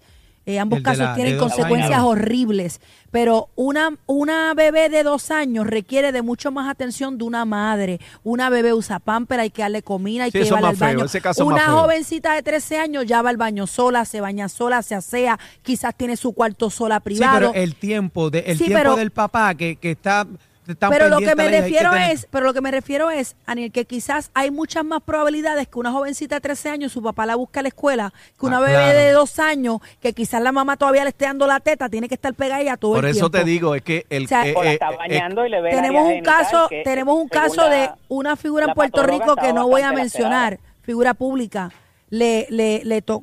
Eh, 0.48 0.58
ambos 0.58 0.80
casos 0.80 1.00
la- 1.04 1.14
tienen 1.14 1.36
consecuencias 1.36 2.00
horribles. 2.00 2.80
Pero 3.10 3.50
una, 3.54 3.90
una 4.06 4.54
bebé 4.54 4.88
de 4.88 5.02
dos 5.02 5.30
años 5.30 5.66
requiere 5.66 6.10
de 6.10 6.22
mucho 6.22 6.50
más 6.50 6.70
atención 6.70 7.18
de 7.18 7.24
una 7.24 7.44
madre. 7.44 8.00
Una 8.24 8.48
bebé 8.48 8.72
usa 8.72 8.98
pamper, 8.98 9.40
hay 9.40 9.50
que 9.50 9.60
darle 9.60 9.82
comida, 9.82 10.24
hay 10.24 10.30
Sí, 10.30 10.38
que 10.38 10.44
llevarla 10.44 10.70
al 10.70 10.76
feo, 10.76 10.88
baño. 10.88 11.04
ese 11.04 11.20
caso 11.20 11.44
una 11.44 11.66
jovencita 11.66 12.32
de 12.32 12.42
13 12.42 12.78
años 12.78 13.04
ya 13.06 13.20
va 13.20 13.28
al 13.28 13.36
baño 13.36 13.66
sola, 13.66 14.06
se 14.06 14.22
baña 14.22 14.48
sola, 14.48 14.82
se 14.82 14.94
asea, 14.94 15.38
quizás 15.62 15.94
tiene 15.94 16.16
su 16.16 16.32
cuarto 16.32 16.70
sola 16.70 16.96
Sí, 16.96 17.02
privado. 17.04 17.38
pero 17.52 17.54
el 17.54 17.74
tiempo, 17.74 18.30
de, 18.30 18.38
el 18.40 18.56
Sí, 18.58 18.64
tiempo 18.64 18.78
pero- 18.78 18.96
del 18.96 19.10
papá 19.10 19.54
que, 19.54 19.76
que 19.76 19.90
está... 19.90 20.26
tan 20.76 20.90
pero 20.90 21.08
lo 21.08 21.18
que 21.18 21.34
me 21.34 21.44
que 21.48 21.60
refiero 21.60 21.94
es, 21.94 22.26
pero 22.30 22.46
lo 22.46 22.52
que 22.54 22.60
me 22.60 22.70
refiero 22.70 23.10
es, 23.10 23.36
Aniel, 23.46 23.72
que 23.72 23.84
quizás 23.84 24.30
hay 24.34 24.50
muchas 24.50 24.84
más 24.84 25.02
probabilidades 25.02 25.68
que 25.68 25.78
una 25.78 25.92
jovencita 25.92 26.34
de 26.36 26.40
13 26.40 26.68
años 26.70 26.92
su 26.92 27.02
papá 27.02 27.24
la 27.26 27.36
busca 27.36 27.60
a 27.60 27.62
la 27.62 27.68
escuela, 27.68 28.12
que 28.38 28.46
una 28.46 28.58
Ah, 28.58 28.60
bebé 28.60 28.72
claro. 28.74 28.98
de 28.98 29.10
dos 29.12 29.38
años, 29.38 29.78
que 30.00 30.12
quizás 30.12 30.42
la 30.42 30.52
mamá 30.52 30.76
todavía 30.76 31.04
le 31.04 31.10
esté 31.10 31.24
dando 31.24 31.46
la 31.46 31.60
teta, 31.60 31.88
tiene 31.88 32.08
que 32.08 32.14
estar 32.16 32.34
pegada 32.34 32.60
ella 32.60 32.76
todo 32.76 32.94
Por 32.94 33.04
el 33.04 33.12
eso 33.12 33.30
tiempo. 33.30 33.38
te 33.38 33.44
digo, 33.44 33.74
es 33.74 33.82
que 33.82 34.06
el... 34.10 34.24
O 34.24 34.28
sea, 34.28 34.46
eh, 34.46 34.54
o 34.56 34.62
la 34.62 34.70
eh, 34.70 34.72
está 34.74 34.90
eh, 34.90 34.96
bañando 34.98 35.46
y 35.46 35.50
le 35.50 35.60
ve 35.60 35.70
el 35.70 35.76
tenemos 35.76 36.12
un 36.12 36.20
caso, 36.22 36.66
que, 36.68 36.82
tenemos 36.82 37.16
un 37.16 37.28
caso 37.28 37.68
de 37.68 37.90
una 38.08 38.36
figura 38.36 38.66
en 38.66 38.74
Puerto 38.74 39.02
Rico 39.04 39.36
que 39.36 39.52
no 39.52 39.68
voy 39.68 39.82
a 39.82 39.92
mencionar, 39.92 40.58
figura 40.82 41.14
pública, 41.14 41.70
le, 42.10 42.46
le, 42.50 42.82
le, 42.84 43.02
to- 43.02 43.22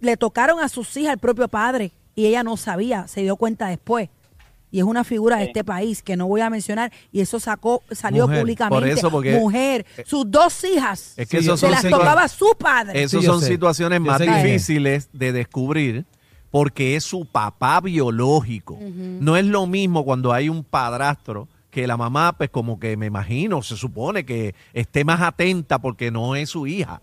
le 0.00 0.16
tocaron 0.16 0.60
a 0.60 0.68
sus 0.68 0.96
hijas 0.96 1.12
el 1.14 1.18
propio 1.18 1.48
padre 1.48 1.92
y 2.14 2.26
ella 2.26 2.42
no 2.42 2.56
sabía, 2.56 3.06
se 3.08 3.22
dio 3.22 3.36
cuenta 3.36 3.66
después. 3.68 4.08
Y 4.72 4.78
es 4.78 4.84
una 4.84 5.04
figura 5.04 5.36
de 5.36 5.44
este 5.44 5.62
país 5.62 6.02
que 6.02 6.16
no 6.16 6.26
voy 6.26 6.40
a 6.40 6.50
mencionar 6.50 6.90
y 7.12 7.20
eso 7.20 7.38
sacó, 7.38 7.82
salió 7.92 8.26
Mujer. 8.26 8.40
públicamente. 8.40 8.80
Por 8.80 8.88
eso, 8.98 9.10
porque- 9.10 9.38
Mujer, 9.38 9.86
sus 10.06 10.28
dos 10.28 10.64
hijas, 10.64 11.12
Es 11.16 11.28
que 11.28 11.38
Sí, 11.38 11.44
esos 11.44 11.60
se 11.60 11.66
son 11.66 11.70
las 11.72 11.84
situa- 11.84 11.98
tocaba 11.98 12.26
su 12.26 12.56
padre. 12.58 13.02
Esas 13.04 13.20
Sí, 13.20 13.26
yo 13.26 13.32
son 13.34 13.40
sé. 13.42 13.48
situaciones 13.48 13.98
Yo 14.00 14.04
más 14.06 14.18
sé 14.18 14.24
que 14.24 14.30
es. 14.38 14.42
difíciles 14.44 15.08
de 15.12 15.32
descubrir 15.32 16.04
porque 16.50 16.96
es 16.96 17.04
su 17.04 17.26
papá 17.26 17.80
biológico. 17.80 18.78
No 18.80 19.36
es 19.36 19.44
lo 19.44 19.66
mismo 19.66 20.04
cuando 20.04 20.32
hay 20.32 20.48
un 20.48 20.64
padrastro 20.64 21.48
que 21.70 21.86
la 21.86 21.96
mamá, 21.96 22.32
pues 22.36 22.50
como 22.50 22.78
que 22.80 22.96
me 22.96 23.06
imagino, 23.06 23.62
se 23.62 23.76
supone 23.76 24.24
que 24.26 24.54
esté 24.74 25.04
más 25.04 25.20
atenta 25.22 25.78
porque 25.80 26.10
no 26.10 26.34
es 26.34 26.50
su 26.50 26.66
hija. 26.66 27.00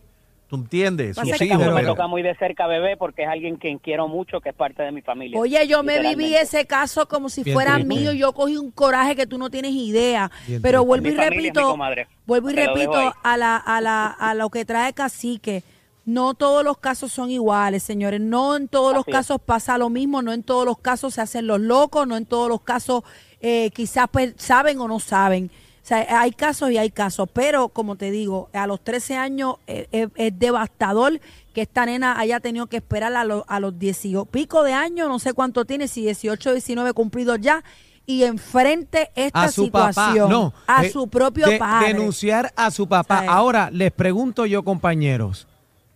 ¿Tú 0.49 0.55
entiendes? 0.55 1.15
Sus 1.15 1.31
que- 1.37 1.45
hijos. 1.45 1.59
Pero 1.59 1.73
me 1.75 1.83
toca 1.83 2.07
muy 2.07 2.23
de 2.23 2.35
cerca 2.35 2.65
bebé 2.65 2.97
porque 2.97 3.21
es 3.21 3.29
alguien 3.29 3.57
quien 3.57 3.77
quiero 3.77 4.07
mucho, 4.07 4.41
que 4.41 4.49
es 4.49 4.55
parte 4.55 4.81
de 4.81 4.91
mi 4.91 5.01
familia. 5.03 5.39
Oye, 5.39 5.67
yo 5.67 5.83
me 5.83 5.99
viví 6.01 6.33
ese 6.33 6.65
caso 6.65 7.07
como 7.07 7.29
si 7.29 7.43
Bien 7.43 7.53
fuera 7.53 7.75
triste. 7.75 7.93
mío 7.93 8.13
y 8.13 8.17
yo 8.17 8.33
cogí 8.33 8.57
un 8.57 8.71
coraje 8.71 9.15
que 9.15 9.27
tú 9.27 9.37
no 9.37 9.51
tienes 9.51 9.73
idea. 9.73 10.31
Bien 10.47 10.59
Pero 10.61 10.83
vuelvo 10.83 11.07
y 11.07 11.11
Mi 11.11 11.17
repito, 11.17 11.77
vuelvo 12.25 12.49
y 12.49 12.55
Te 12.55 12.65
repito 12.65 13.13
a 13.23 13.37
la, 13.37 13.57
a 13.57 13.79
la, 13.79 14.07
a 14.07 14.33
lo 14.33 14.49
que 14.49 14.65
trae 14.65 14.91
Cacique. 14.93 15.63
No 16.05 16.33
todos 16.33 16.63
los 16.63 16.79
casos 16.79 17.11
son 17.11 17.29
iguales, 17.29 17.83
señores. 17.83 18.19
No 18.19 18.55
en 18.55 18.67
todos 18.67 18.95
los 18.95 19.07
es. 19.07 19.13
casos 19.13 19.39
pasa 19.45 19.77
lo 19.77 19.89
mismo. 19.91 20.23
No 20.23 20.33
en 20.33 20.41
todos 20.41 20.65
los 20.65 20.79
casos 20.79 21.13
se 21.13 21.21
hacen 21.21 21.45
los 21.45 21.59
locos. 21.59 22.07
No 22.07 22.17
en 22.17 22.25
todos 22.25 22.49
los 22.49 22.61
casos 22.61 23.03
eh, 23.39 23.69
quizás 23.75 24.07
pues, 24.11 24.33
saben 24.37 24.79
o 24.79 24.87
no 24.87 24.99
saben. 24.99 25.51
O 25.89 25.91
sea, 25.91 26.21
hay 26.21 26.31
casos 26.33 26.69
y 26.69 26.77
hay 26.77 26.91
casos. 26.91 27.27
Pero, 27.33 27.69
como 27.69 27.95
te 27.95 28.11
digo, 28.11 28.51
a 28.53 28.67
los 28.67 28.79
13 28.83 29.17
años 29.17 29.55
eh, 29.65 29.87
es, 29.91 30.09
es 30.17 30.37
devastador 30.37 31.19
que 31.51 31.63
esta 31.63 31.83
nena 31.87 32.19
haya 32.19 32.39
tenido 32.39 32.67
que 32.67 32.77
esperar 32.77 33.11
a, 33.15 33.23
los 33.23 33.43
a 33.47 33.59
los 33.59 33.79
18 33.79 34.25
pico 34.25 34.61
de 34.61 34.73
años, 34.73 35.07
no 35.07 35.17
sé 35.17 35.33
cuánto 35.33 35.65
tiene, 35.65 35.87
si 35.87 36.01
18 36.03 36.51
o 36.51 36.53
19 36.53 36.93
cumplidos 36.93 37.39
ya, 37.41 37.63
y 38.05 38.21
enfrente 38.23 39.09
esta 39.15 39.41
a 39.45 39.51
su 39.51 39.71
papá, 39.71 39.89
situación 39.93 40.29
no, 40.29 40.53
a 40.67 40.85
eh, 40.85 40.91
su 40.91 41.07
propio 41.07 41.47
de- 41.47 41.57
padre. 41.57 41.87
Denunciar 41.93 42.53
a 42.55 42.69
su 42.69 42.87
papá. 42.87 43.15
¿Sabes? 43.17 43.29
Ahora 43.31 43.71
les 43.71 43.91
pregunto 43.91 44.45
yo, 44.45 44.61
compañeros, 44.63 45.47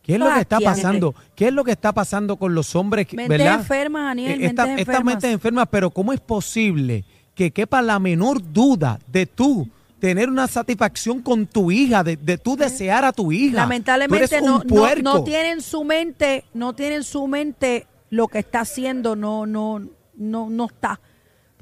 ¿qué 0.01 0.13
es 0.13 0.19
lo 0.19 0.33
que 0.33 0.39
está 0.39 0.59
pasando? 0.59 1.13
¿Qué 1.35 1.50
es 1.50 1.53
lo 1.53 1.63
que 1.63 1.71
está 1.71 1.91
pasando 1.91 2.38
con 2.38 2.55
los 2.55 2.75
hombres, 2.75 3.05
Mentes 3.13 3.29
verdad? 3.38 3.59
enfermas, 3.59 4.12
Aniel, 4.12 4.31
Eh, 4.31 4.38
mentes 4.38 4.50
esta- 4.50 4.63
enfermas. 4.63 4.88
Estas 4.88 5.05
mentes 5.05 5.31
enfermas, 5.31 5.67
pero 5.69 5.91
¿cómo 5.91 6.13
es 6.13 6.19
posible 6.19 7.05
que 7.35 7.51
quepa 7.51 7.83
la 7.83 8.00
menor 8.00 8.41
duda 8.51 8.97
de 9.07 9.27
tú 9.27 9.69
tener 10.03 10.29
una 10.29 10.50
satisfacción 10.50 11.22
con 11.22 11.48
tu 11.48 11.72
hija, 11.72 12.03
de, 12.03 12.17
de 12.17 12.38
tú 12.38 12.57
desear 12.57 13.05
a 13.05 13.13
tu 13.13 13.31
hija? 13.31 13.55
Lamentablemente 13.55 14.41
no, 14.41 14.62
no, 14.65 14.95
no 15.01 15.24
tiene 15.24 15.51
en 15.51 15.62
su 15.62 15.86
mente, 15.86 16.43
no 16.53 16.75
tiene 16.75 16.95
en 16.95 17.03
su 17.05 17.25
mente 17.25 17.88
lo 18.10 18.27
que 18.27 18.39
está 18.39 18.60
haciendo, 18.60 19.15
no, 19.15 19.45
no, 19.45 19.79
no, 20.15 20.50
no 20.50 20.65
está. 20.65 21.00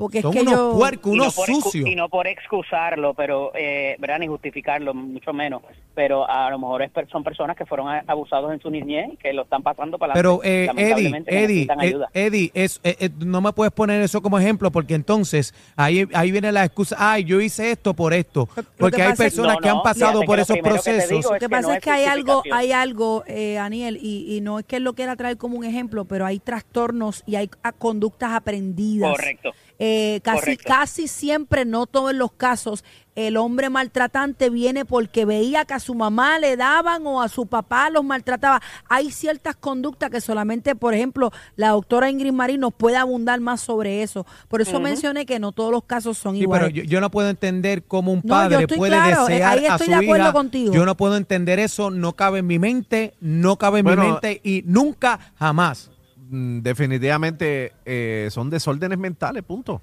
Porque 0.02 0.22
Son 0.24 0.32
es 0.32 0.38
que 0.38 0.42
unos 0.48 0.56
yo... 0.56 0.74
puercos, 0.80 1.14
y 1.14 1.16
no 1.18 1.24
unos 1.24 1.36
por 1.36 1.48
excu- 1.50 1.62
sucios. 1.62 1.88
y 1.88 1.96
no 1.96 2.10
por 2.10 2.26
excusarlo, 2.26 3.14
pero, 3.14 3.52
eh, 3.54 3.96
¿verdad? 4.00 4.18
Ni 4.18 4.26
justificarlo, 4.26 4.96
mucho 4.96 5.32
menos. 5.32 5.62
Pero 5.94 6.28
a 6.28 6.50
lo 6.50 6.58
mejor 6.58 6.82
es 6.82 6.90
per- 6.90 7.08
son 7.10 7.24
personas 7.24 7.56
que 7.56 7.66
fueron 7.68 7.88
abusados 8.08 8.52
en 8.52 8.60
su 8.60 8.72
niñez 8.72 9.12
y 9.14 9.18
que 9.18 9.32
lo 9.32 9.44
están 9.44 9.62
pasando 9.62 10.00
para 10.00 10.14
Pero, 10.14 10.40
adelante, 10.44 10.82
eh, 10.82 10.92
Eddie, 10.92 11.08
Eddie, 11.08 11.20
necesitan 11.20 11.80
eh, 11.82 11.84
ayuda. 11.88 12.10
Eddie, 12.16 12.52
es, 12.56 12.80
eh, 12.84 12.96
eh, 13.00 13.10
no 13.20 13.42
me 13.42 13.54
puedes 13.54 13.72
poner 13.74 14.02
eso 14.02 14.22
como 14.24 14.40
ejemplo 14.40 14.72
porque 14.72 14.96
entonces 14.96 15.54
ahí, 15.76 16.08
ahí 16.14 16.32
viene 16.32 16.52
la 16.52 16.66
excusa, 16.66 16.96
ay, 16.98 17.24
yo 17.26 17.40
hice 17.40 17.70
esto 17.72 17.94
por 17.94 18.14
esto. 18.14 18.50
Porque 18.80 19.04
hay 19.04 19.14
personas 19.16 19.56
No, 19.58 19.62
que 19.62 19.70
han 19.70 19.76
no, 19.78 19.84
pasado 19.84 20.12
fíjate 20.14 20.26
por 20.26 20.40
esos 20.40 20.58
procesos. 20.58 21.26
Lo 21.26 21.36
es 21.36 21.40
que 21.40 21.48
pasa 21.50 21.68
no 21.68 21.74
es 21.76 21.80
que 21.84 21.92
hay 21.92 22.06
algo, 22.06 22.42
hay 22.52 22.72
algo, 22.72 23.24
eh, 23.28 23.60
Aniel, 23.60 24.00
y, 24.02 24.36
y 24.36 24.42
no 24.42 24.58
es 24.58 24.66
que 24.66 24.78
él 24.78 24.84
lo 24.84 24.94
quiera 24.94 25.16
traer 25.16 25.38
como 25.38 25.58
un 25.60 25.64
ejemplo, 25.66 26.06
pero 26.06 26.26
hay 26.26 26.40
trastornos 26.40 27.24
y 27.28 27.36
hay 27.36 27.50
ah, 27.64 27.72
conductas 27.72 28.32
aprendidas. 28.32 29.12
Correcto. 29.12 29.52
Eh, 29.84 30.22
casi, 30.24 30.40
Correcto. 30.42 30.64
casi 30.68 31.08
siempre, 31.08 31.66
no 31.66 31.88
todos 31.88 32.14
los 32.14 32.32
casos, 32.34 32.84
el 33.16 33.36
hombre 33.36 33.70
maltratante 33.72 34.50
viene 34.52 34.86
porque 34.86 35.26
veía 35.26 35.66
que 35.66 35.74
a 35.74 35.80
su 35.80 35.96
mamá 35.96 36.38
le 36.40 36.56
daban 36.56 37.06
o 37.08 37.22
a 37.22 37.28
su 37.30 37.48
papá 37.48 37.90
los 37.90 38.04
maltrataba. 38.04 38.62
Hay 38.88 39.10
ciertas 39.12 39.56
conductas 39.56 40.12
que 40.12 40.22
solamente, 40.22 40.76
por 40.76 40.94
ejemplo, 40.94 41.32
la 41.56 41.70
doctora 41.70 42.12
Ingrid 42.12 42.32
Marín 42.32 42.62
nos 42.62 42.74
puede 42.76 42.96
abundar 42.98 43.40
más 43.42 43.60
sobre 43.62 44.04
eso. 44.04 44.26
Por 44.48 44.62
eso 44.62 44.80
mencioné 44.80 45.26
que 45.26 45.40
no 45.40 45.52
todos 45.52 45.72
los 45.72 45.84
casos 45.84 46.16
son 46.18 46.36
Sí, 46.36 46.42
pero 46.42 46.68
iguales. 46.68 46.74
yo, 46.76 46.84
yo 46.84 47.02
no 47.02 47.10
puedo 47.12 47.30
entender 47.30 47.84
cómo 47.84 48.14
un 48.14 48.22
padre 48.22 48.68
puede 48.68 48.92
claro, 48.92 49.26
desear 49.26 49.58
ahí 49.58 49.66
a 49.66 49.78
su 49.80 49.86
de 49.86 49.96
acuerdo 49.96 50.26
hija. 50.26 50.34
contigo. 50.34 50.74
Yo 50.74 50.86
no 50.86 50.96
puedo 50.96 51.18
entender 51.18 51.58
eso, 51.60 51.90
no 51.92 52.14
cabe 52.14 52.40
en 52.40 52.48
mi 52.48 52.60
mente, 52.60 53.16
no 53.20 53.58
cabe 53.58 53.80
en 53.80 53.86
Bueno, 53.86 54.04
mi 54.04 54.12
mente 54.12 54.40
y 54.44 54.64
nunca, 54.66 55.20
jamás. 55.38 55.91
Mm, 56.32 56.62
Definitivamente 56.62 57.74
eh, 57.86 58.30
son 58.32 58.50
desórdenes 58.50 58.98
mentales, 58.98 59.44
punto. 59.44 59.82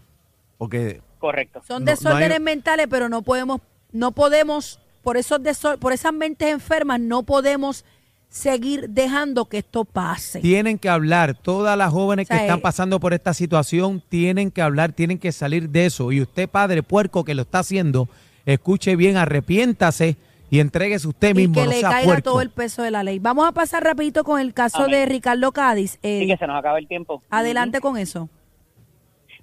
Porque 0.56 1.00
Correcto. 1.18 1.60
Son 1.66 1.84
No- 1.84 1.90
no 1.90 1.96
desórdenes 1.96 2.38
hay- 2.38 2.42
mentales, 2.42 2.86
pero 2.88 3.08
no 3.08 3.22
podemos, 3.22 3.60
no 3.92 4.12
podemos, 4.12 4.80
por 5.02 5.16
esos 5.16 5.40
desor- 5.40 5.78
por 5.78 5.92
esas 5.92 6.12
mentes 6.12 6.48
enfermas, 6.50 7.00
no 7.00 7.22
podemos 7.22 7.84
seguir 8.30 8.88
dejando 8.90 9.46
que 9.46 9.58
esto 9.58 9.84
pase. 9.84 10.40
Tienen 10.40 10.78
que 10.78 10.88
hablar, 10.88 11.34
todas 11.34 11.76
las 11.78 11.90
jóvenes 11.92 12.26
O 12.26 12.28
sea, 12.28 12.36
que 12.38 12.42
están 12.44 12.58
eh, 12.58 12.62
pasando 12.62 13.00
por 13.00 13.14
esta 13.14 13.34
situación 13.34 14.02
tienen 14.08 14.50
que 14.50 14.62
hablar, 14.62 14.92
tienen 14.92 15.18
que 15.18 15.32
salir 15.32 15.70
de 15.70 15.86
eso. 15.86 16.12
Y 16.12 16.20
usted, 16.22 16.48
padre 16.48 16.82
puerco 16.82 17.24
que 17.24 17.34
lo 17.34 17.42
está 17.42 17.60
haciendo, 17.60 18.08
escuche 18.46 18.96
bien, 18.96 19.16
arrepiéntase 19.16 20.16
y 20.50 20.60
entréguese 20.60 21.06
usted 21.08 21.30
y 21.30 21.34
mismo, 21.34 21.54
que 21.54 21.64
no 21.64 21.70
le 21.70 21.80
sea 21.80 21.90
caiga 21.90 22.06
puerco. 22.06 22.30
todo 22.30 22.40
el 22.40 22.50
peso 22.50 22.82
de 22.82 22.90
la 22.90 23.02
ley. 23.02 23.18
Vamos 23.18 23.46
a 23.48 23.52
pasar 23.52 23.82
rapidito 23.84 24.24
con 24.24 24.40
el 24.40 24.54
caso 24.54 24.84
Amén. 24.84 24.92
de 24.92 25.06
Ricardo 25.06 25.52
Cádiz. 25.52 25.98
Eh, 26.02 26.20
Sí, 26.22 26.26
que 26.26 26.36
se 26.36 26.46
nos 26.46 26.56
acaba 26.58 26.78
el 26.78 26.86
tiempo. 26.88 27.22
adelante 27.30 27.80
con 27.80 27.96
eso. 27.96 28.28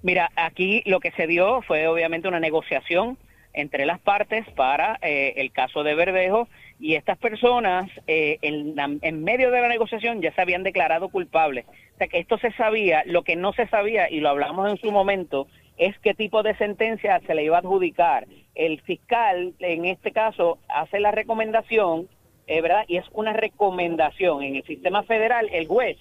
Mira, 0.02 0.30
aquí 0.36 0.82
lo 0.86 1.00
que 1.00 1.10
se 1.12 1.26
dio 1.26 1.62
fue 1.62 1.86
obviamente 1.88 2.28
una 2.28 2.40
negociación 2.40 3.18
entre 3.54 3.86
las 3.86 3.98
partes 4.00 4.44
para 4.54 4.98
eh, 5.00 5.34
el 5.36 5.50
caso 5.50 5.82
de 5.82 5.94
Verdejo 5.94 6.46
y 6.78 6.94
estas 6.94 7.16
personas 7.16 7.90
eh, 8.06 8.38
en, 8.42 8.76
la- 8.76 8.90
en 9.00 9.24
medio 9.24 9.50
de 9.50 9.62
la 9.62 9.68
negociación 9.68 10.20
ya 10.20 10.32
se 10.34 10.42
habían 10.42 10.62
declarado 10.62 11.08
culpables. 11.08 11.64
O 11.94 11.98
sea 11.98 12.08
que 12.08 12.18
esto 12.18 12.36
se 12.38 12.52
sabía, 12.52 13.02
lo 13.06 13.22
que 13.22 13.34
no 13.36 13.54
se 13.54 13.66
sabía 13.68 14.10
y 14.10 14.20
lo 14.20 14.28
hablamos 14.28 14.70
en 14.70 14.76
su 14.76 14.92
momento 14.92 15.46
es 15.76 15.98
qué 16.00 16.14
tipo 16.14 16.42
de 16.42 16.56
sentencia 16.56 17.20
se 17.26 17.34
le 17.34 17.44
iba 17.44 17.56
a 17.56 17.60
adjudicar. 17.60 18.26
El 18.54 18.80
fiscal, 18.80 19.54
en 19.58 19.84
este 19.84 20.12
caso, 20.12 20.58
hace 20.68 21.00
la 21.00 21.10
recomendación, 21.10 22.08
eh, 22.46 22.60
¿verdad? 22.60 22.84
Y 22.88 22.96
es 22.96 23.04
una 23.12 23.32
recomendación. 23.32 24.42
En 24.42 24.56
el 24.56 24.64
sistema 24.64 25.02
federal, 25.02 25.48
el 25.52 25.66
juez 25.66 25.98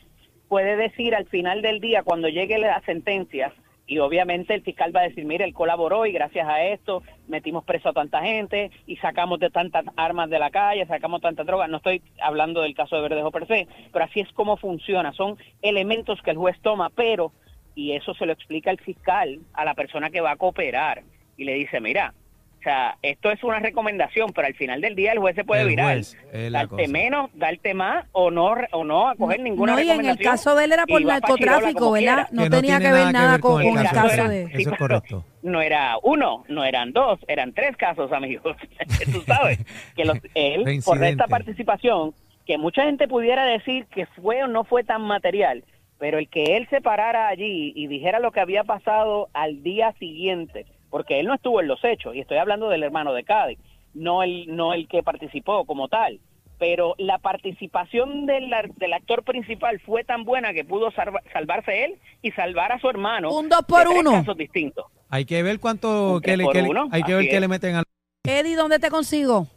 puede 0.48 0.76
decir 0.76 1.16
al 1.16 1.26
final 1.26 1.62
del 1.62 1.80
día, 1.80 2.04
cuando 2.04 2.30
llegue 2.30 2.58
la 2.58 2.80
sentencia, 2.82 3.54
y 3.88 4.00
obviamente 4.00 4.54
el 4.54 4.64
fiscal 4.64 4.96
va 4.96 5.02
a 5.02 5.08
decir, 5.08 5.26
mire, 5.26 5.46
él 5.46 5.54
colaboró 5.54 6.06
y 6.06 6.12
gracias 6.12 6.48
a 6.48 6.64
esto 6.64 7.04
metimos 7.28 7.64
preso 7.64 7.90
a 7.90 7.94
tanta 7.94 8.22
gente 8.22 8.72
y 8.88 8.96
sacamos 8.98 9.40
de 9.40 9.52
tantas 9.52 9.86
armas 9.96 10.30
de 10.30 10.40
la 10.40 10.50
calle, 10.50 10.88
sacamos 10.88 11.22
tanta 11.22 11.44
droga. 11.44 11.68
No 11.68 11.78
estoy 11.78 12.02
hablando 12.20 12.62
del 12.62 12.74
caso 12.74 12.96
de 12.96 13.04
Verdejo 13.04 13.32
per 13.32 13.48
se, 13.48 13.68
pero 13.94 14.06
así 14.06 14.22
es 14.22 14.32
como 14.34 14.58
funciona. 14.58 15.14
Son 15.14 15.38
elementos 15.62 16.20
que 16.24 16.32
el 16.32 16.38
juez 16.38 16.60
toma, 16.62 16.90
pero, 16.90 17.32
y 17.76 17.92
eso 17.94 18.14
se 18.16 18.26
lo 18.26 18.34
explica 18.34 18.72
el 18.72 18.80
fiscal 18.80 19.40
a 19.54 19.66
la 19.66 19.74
persona 19.74 20.10
que 20.10 20.22
va 20.22 20.32
a 20.32 20.36
cooperar 20.38 21.04
y 21.38 21.44
le 21.44 21.54
dice, 21.56 21.80
mira, 21.82 22.14
o 22.60 22.64
sea, 22.66 22.98
esto 23.04 23.30
es 23.30 23.44
una 23.44 23.60
recomendación, 23.60 24.32
pero 24.34 24.48
al 24.48 24.56
final 24.56 24.82
del 24.82 24.96
día 24.96 25.12
el 25.12 25.20
juez 25.20 25.36
se 25.36 25.44
puede 25.44 25.62
El 25.62 25.68
virar, 25.68 25.94
juez, 25.94 26.18
darte 26.52 26.68
cosa. 26.70 26.88
menos, 26.92 27.30
darte 27.36 27.74
más 27.76 28.08
o 28.12 28.32
no 28.32 28.56
o 28.72 28.84
no 28.84 29.08
acoger 29.10 29.40
ninguna 29.42 29.74
No, 29.74 29.80
y 29.82 29.92
en 29.92 30.04
el 30.06 30.18
caso 30.18 30.56
de 30.56 30.66
él 30.66 30.72
era 30.72 30.88
por 30.88 31.04
narcotráfico, 31.06 31.92
¿verdad? 31.92 32.28
No 32.32 32.44
Que 32.46 32.50
tenía 32.50 32.80
que 32.80 32.92
ver 32.92 33.12
nada 33.14 33.38
con, 33.38 33.62
el 33.62 33.70
con 33.70 33.78
el 33.78 33.84
caso 33.86 33.96
caso 34.02 34.14
era- 34.16 34.30
de... 34.30 34.44
Eso 34.46 34.58
Sí, 34.58 34.62
es 34.64 34.78
correcto. 34.80 35.26
No 35.44 35.62
era 35.62 35.98
uno, 36.02 36.44
no 36.48 36.64
eran 36.64 36.92
dos, 36.92 37.20
eran 37.28 37.54
tres 37.54 37.78
casos, 37.78 38.12
amigos. 38.12 38.58
Tú 39.14 39.22
sabes 39.28 39.60
que 39.96 40.06
los- 40.06 40.18
él, 40.34 40.82
por 40.84 41.04
esta 41.04 41.28
participación, 41.28 42.16
que 42.48 42.58
mucha 42.58 42.84
gente 42.86 43.08
pudiera 43.08 43.46
decir 43.46 43.86
que 43.94 44.08
fue 44.08 44.44
o 44.44 44.48
no 44.48 44.64
fue 44.64 44.84
tan 44.84 45.04
material, 45.04 45.64
pero 46.00 46.18
el 46.20 46.30
que 46.30 46.58
él 46.58 46.68
se 46.70 46.82
parara 46.82 47.28
allí 47.28 47.72
y 47.76 47.88
dijera 47.88 48.20
lo 48.20 48.32
que 48.32 48.40
había 48.42 48.64
pasado 48.64 49.30
al 49.34 49.64
día 49.64 49.94
siguiente, 50.00 50.66
porque 50.90 51.20
él 51.20 51.28
no 51.28 51.34
estuvo 51.36 51.62
en 51.62 51.68
los 51.68 51.84
hechos, 51.84 52.16
y 52.16 52.20
estoy 52.20 52.38
hablando 52.38 52.70
del 52.70 52.84
hermano 52.84 53.14
de 53.14 53.24
Cádiz, 53.24 53.60
no 53.94 54.24
el, 54.24 54.56
no 54.56 54.74
el 54.74 54.88
que 54.88 55.04
participó 55.04 55.66
como 55.66 55.88
tal. 55.88 56.20
Pero 56.58 56.96
la 56.98 57.18
participación 57.18 58.26
del, 58.26 58.54
ar- 58.54 58.74
del 58.76 58.94
actor 58.94 59.24
principal 59.24 59.80
fue 59.82 60.06
tan 60.06 60.24
buena 60.24 60.54
que 60.54 60.64
pudo 60.64 60.90
salva- 60.92 61.22
salvarse 61.34 61.84
él 61.84 61.96
y 62.22 62.32
salvar 62.32 62.72
a 62.72 62.80
su 62.80 62.90
hermano. 62.90 63.30
Un 63.38 63.50
dos 63.50 63.64
por 63.68 63.80
de 63.80 63.86
tres 63.88 64.00
uno. 64.00 64.12
casos 64.12 64.38
distintos. 64.38 64.86
Hay 65.10 65.26
que 65.26 65.44
ver 65.44 65.60
cuánto 65.60 66.22
que 66.24 66.38
le, 66.38 66.48
que 66.48 66.62
le- 66.62 66.70
uno, 66.70 66.88
hay 66.92 67.04
que 67.04 67.14
ver 67.14 67.28
qué 67.28 67.40
le 67.42 67.50
meten 67.50 67.76
al 67.76 67.84
Eddie, 68.24 68.56
¿dónde 68.56 68.80
te 68.80 68.90
consigo? 68.90 69.48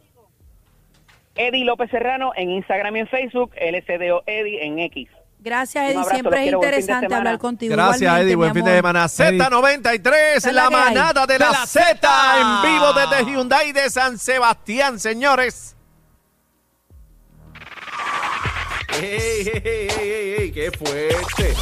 Eddie 1.35 1.63
López 1.63 1.89
Serrano 1.89 2.31
en 2.35 2.49
Instagram 2.51 2.97
y 2.97 2.99
en 2.99 3.07
Facebook, 3.07 3.51
LSDO 3.55 4.23
Eddie 4.25 4.65
en 4.65 4.79
X. 4.79 5.07
Gracias, 5.41 5.83
Eddie. 5.85 5.97
abrazo, 5.97 6.09
Siempre 6.11 6.45
es 6.45 6.53
interesante 6.53 7.15
hablar 7.15 7.37
contigo. 7.37 7.73
Gracias, 7.73 8.19
Eddie. 8.19 8.35
Buen 8.35 8.53
fin 8.53 8.65
de 8.65 8.75
semana. 8.75 9.05
Z93, 9.05 10.13
Esa 10.35 10.49
es 10.49 10.55
la 10.55 10.69
manada 10.69 11.25
de 11.25 11.39
la 11.39 11.65
Z 11.65 12.39
en 12.39 12.61
vivo 12.61 12.93
desde 12.93 13.25
Hyundai 13.31 13.71
de 13.71 13.89
San 13.89 14.19
Sebastián, 14.19 14.99
señores. 14.99 15.75
¡Ey, 19.01 19.01
ey, 19.01 19.61
ey, 19.63 19.63
ey, 19.63 19.89
ey, 20.01 20.33
ey! 20.39 20.51
¡Qué 20.51 20.71
fuerte! 20.71 21.53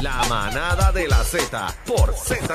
La 0.00 0.22
manada 0.28 0.90
de 0.92 1.06
la 1.06 1.22
Z 1.22 1.74
por 1.86 2.14
Z93. 2.14 2.54